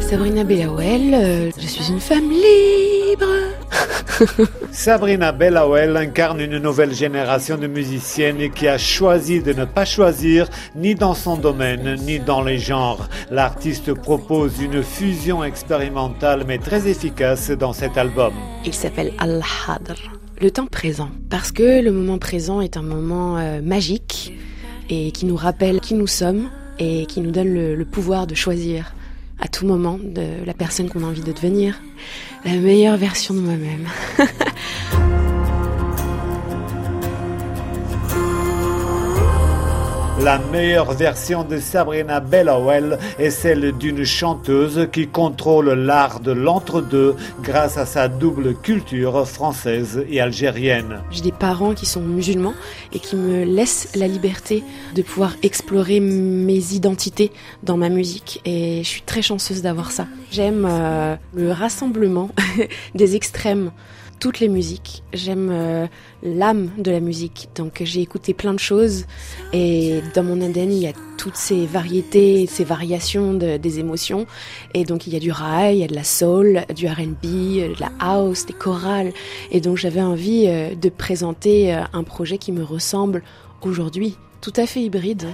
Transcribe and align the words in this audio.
Sabrina 0.00 0.44
Bellawell, 0.44 1.14
euh, 1.14 1.50
je 1.58 1.66
suis 1.66 1.90
une 1.90 2.00
femme 2.00 2.30
libre. 2.30 3.26
Sabrina 4.70 5.32
Bellawell 5.32 5.96
incarne 5.96 6.40
une 6.40 6.58
nouvelle 6.58 6.92
génération 6.94 7.56
de 7.56 7.66
musiciennes 7.68 8.50
qui 8.50 8.68
a 8.68 8.76
choisi 8.76 9.40
de 9.40 9.54
ne 9.54 9.64
pas 9.64 9.86
choisir 9.86 10.46
ni 10.76 10.94
dans 10.94 11.14
son 11.14 11.38
domaine 11.38 11.96
ni 12.02 12.18
dans 12.18 12.42
les 12.42 12.58
genres. 12.58 13.08
L'artiste 13.30 13.94
propose 13.94 14.60
une 14.60 14.82
fusion 14.82 15.42
expérimentale 15.42 16.44
mais 16.46 16.58
très 16.58 16.86
efficace 16.86 17.50
dans 17.50 17.72
cet 17.72 17.96
album. 17.96 18.34
Il 18.66 18.74
s'appelle 18.74 19.12
Al-Hadr, 19.18 19.96
le 20.40 20.50
temps 20.50 20.66
présent, 20.66 21.10
parce 21.30 21.52
que 21.52 21.82
le 21.82 21.90
moment 21.90 22.18
présent 22.18 22.60
est 22.60 22.76
un 22.76 22.82
moment 22.82 23.38
euh, 23.38 23.60
magique 23.60 24.32
et 24.88 25.10
qui 25.12 25.26
nous 25.26 25.36
rappelle 25.36 25.80
qui 25.80 25.94
nous 25.94 26.06
sommes 26.06 26.48
et 26.78 27.06
qui 27.06 27.20
nous 27.20 27.30
donne 27.30 27.52
le, 27.52 27.74
le 27.74 27.84
pouvoir 27.84 28.26
de 28.26 28.34
choisir 28.34 28.94
à 29.40 29.48
tout 29.48 29.66
moment 29.66 29.98
de 30.02 30.44
la 30.44 30.54
personne 30.54 30.88
qu'on 30.88 31.04
a 31.04 31.06
envie 31.06 31.22
de 31.22 31.32
devenir, 31.32 31.80
la 32.44 32.54
meilleure 32.54 32.96
version 32.96 33.34
de 33.34 33.40
moi-même. 33.40 33.86
La 40.24 40.38
meilleure 40.38 40.92
version 40.94 41.44
de 41.44 41.58
Sabrina 41.58 42.18
Bellawell 42.18 42.98
est 43.20 43.30
celle 43.30 43.70
d'une 43.78 44.04
chanteuse 44.04 44.88
qui 44.92 45.06
contrôle 45.06 45.70
l'art 45.70 46.18
de 46.18 46.32
l'entre-deux 46.32 47.14
grâce 47.40 47.78
à 47.78 47.86
sa 47.86 48.08
double 48.08 48.56
culture 48.56 49.26
française 49.28 50.04
et 50.10 50.20
algérienne. 50.20 51.02
J'ai 51.12 51.22
des 51.22 51.32
parents 51.32 51.72
qui 51.72 51.86
sont 51.86 52.00
musulmans 52.00 52.54
et 52.92 52.98
qui 52.98 53.14
me 53.14 53.44
laissent 53.44 53.90
la 53.94 54.08
liberté 54.08 54.64
de 54.96 55.02
pouvoir 55.02 55.34
explorer 55.44 56.00
mes 56.00 56.74
identités 56.74 57.30
dans 57.62 57.76
ma 57.76 57.88
musique 57.88 58.40
et 58.44 58.82
je 58.82 58.88
suis 58.88 59.02
très 59.02 59.22
chanceuse 59.22 59.62
d'avoir 59.62 59.92
ça. 59.92 60.08
J'aime 60.32 60.66
euh, 60.68 61.14
le 61.32 61.52
rassemblement 61.52 62.30
des 62.96 63.14
extrêmes 63.14 63.70
toutes 64.18 64.40
les 64.40 64.48
musiques. 64.48 65.02
J'aime 65.12 65.50
euh, 65.50 65.86
l'âme 66.22 66.70
de 66.78 66.90
la 66.90 67.00
musique. 67.00 67.48
Donc 67.54 67.82
j'ai 67.84 68.00
écouté 68.00 68.34
plein 68.34 68.52
de 68.52 68.58
choses 68.58 69.06
et 69.52 70.00
dans 70.14 70.22
mon 70.22 70.40
ADN 70.40 70.72
il 70.72 70.78
y 70.78 70.86
a 70.86 70.92
toutes 71.16 71.36
ces 71.36 71.66
variétés, 71.66 72.46
ces 72.46 72.64
variations 72.64 73.34
des 73.34 73.78
émotions. 73.78 74.26
Et 74.74 74.84
donc 74.84 75.06
il 75.06 75.12
y 75.12 75.16
a 75.16 75.20
du 75.20 75.32
rail, 75.32 75.76
il 75.76 75.80
y 75.80 75.84
a 75.84 75.88
de 75.88 75.94
la 75.94 76.04
soul, 76.04 76.62
du 76.74 76.86
R&B, 76.86 77.22
de 77.22 77.80
la 77.80 77.90
house, 78.00 78.46
des 78.46 78.52
chorales. 78.52 79.12
Et 79.50 79.60
donc 79.60 79.76
j'avais 79.76 80.02
envie 80.02 80.46
euh, 80.46 80.74
de 80.74 80.88
présenter 80.88 81.74
euh, 81.74 81.82
un 81.92 82.04
projet 82.04 82.38
qui 82.38 82.52
me 82.52 82.62
ressemble 82.62 83.22
aujourd'hui, 83.62 84.16
tout 84.40 84.52
à 84.56 84.66
fait 84.66 84.80
hybride. 84.80 85.26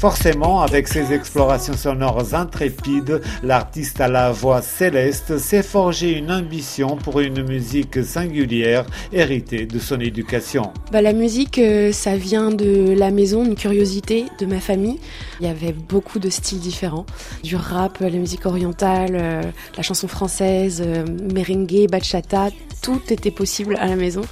Forcément, 0.00 0.62
avec 0.62 0.88
ses 0.88 1.12
explorations 1.12 1.76
sonores 1.76 2.34
intrépides, 2.34 3.20
l'artiste 3.42 4.00
à 4.00 4.08
la 4.08 4.32
voix 4.32 4.62
céleste 4.62 5.36
s'est 5.36 5.62
forgé 5.62 6.16
une 6.16 6.32
ambition 6.32 6.96
pour 6.96 7.20
une 7.20 7.46
musique 7.46 8.02
singulière 8.02 8.86
héritée 9.12 9.66
de 9.66 9.78
son 9.78 10.00
éducation. 10.00 10.72
Bah, 10.90 11.02
la 11.02 11.12
musique, 11.12 11.58
euh, 11.58 11.92
ça 11.92 12.16
vient 12.16 12.50
de 12.50 12.94
la 12.96 13.10
maison, 13.10 13.44
une 13.44 13.56
curiosité 13.56 14.24
de 14.38 14.46
ma 14.46 14.58
famille. 14.58 14.98
Il 15.38 15.46
y 15.46 15.50
avait 15.50 15.74
beaucoup 15.74 16.18
de 16.18 16.30
styles 16.30 16.60
différents, 16.60 17.04
du 17.44 17.56
rap, 17.56 17.98
la 18.00 18.08
musique 18.08 18.46
orientale, 18.46 19.10
euh, 19.12 19.42
la 19.76 19.82
chanson 19.82 20.08
française, 20.08 20.82
euh, 20.82 21.04
merengue, 21.30 21.90
bachata, 21.90 22.48
tout 22.80 23.02
était 23.10 23.30
possible 23.30 23.76
à 23.78 23.86
la 23.86 23.96
maison. 23.96 24.22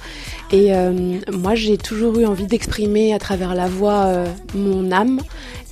Et 0.51 0.71
moi, 1.31 1.53
j'ai 1.55 1.77
toujours 1.77 2.17
eu 2.19 2.25
envie 2.25 2.47
d'exprimer 2.47 3.13
à 3.13 3.19
travers 3.19 3.53
la 3.53 3.67
voix 3.67 4.23
mon 4.55 4.91
âme 4.91 5.21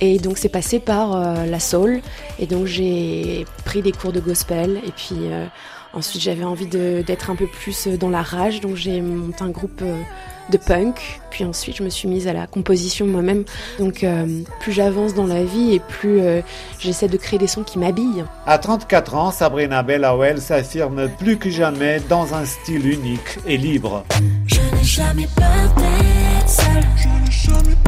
et 0.00 0.18
donc 0.18 0.38
c'est 0.38 0.48
passé 0.48 0.78
par 0.78 1.14
euh, 1.14 1.46
la 1.46 1.60
soul. 1.60 2.00
Et 2.38 2.46
donc 2.46 2.66
j'ai 2.66 3.44
pris 3.64 3.82
des 3.82 3.92
cours 3.92 4.12
de 4.12 4.20
gospel. 4.20 4.80
Et 4.86 4.92
puis 4.92 5.16
euh, 5.22 5.46
ensuite 5.92 6.22
j'avais 6.22 6.44
envie 6.44 6.66
d'être 6.66 7.30
un 7.30 7.36
peu 7.36 7.46
plus 7.46 7.88
dans 7.88 8.10
la 8.10 8.22
rage. 8.22 8.60
Donc 8.60 8.76
j'ai 8.76 9.00
monté 9.00 9.42
un 9.42 9.50
groupe 9.50 9.82
euh, 9.82 9.96
de 10.50 10.56
punk. 10.56 11.20
Puis 11.30 11.44
ensuite 11.44 11.76
je 11.76 11.82
me 11.82 11.88
suis 11.88 12.06
mise 12.06 12.28
à 12.28 12.32
la 12.32 12.46
composition 12.46 13.06
moi-même. 13.06 13.44
Donc 13.78 14.06
plus 14.60 14.72
j'avance 14.72 15.14
dans 15.14 15.26
la 15.26 15.42
vie 15.44 15.74
et 15.74 15.80
plus 15.80 16.20
j'essaie 16.78 17.08
de 17.08 17.18
créer 17.18 17.38
des 17.38 17.46
sons 17.46 17.64
qui 17.64 17.78
m'habillent. 17.78 18.24
À 18.46 18.56
34 18.56 19.14
ans, 19.14 19.30
Sabrina 19.30 19.82
Bellawell 19.82 20.40
s'affirme 20.40 21.10
plus 21.18 21.36
que 21.36 21.50
jamais 21.50 22.00
dans 22.08 22.34
un 22.34 22.46
style 22.46 22.86
unique 22.86 23.38
et 23.46 23.58
libre. 23.58 24.04
Je 24.46 24.67
n'ai 24.70 24.84
jamais 24.84 25.28
peur 25.34 25.74
d'être. 25.76 26.62
Je 27.30 27.87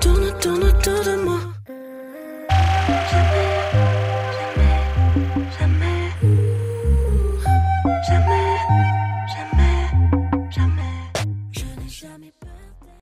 Tourne, 0.00 0.32
tourne 0.40 0.64
autour 0.64 1.00
de 1.04 1.24
moi. 1.24 1.40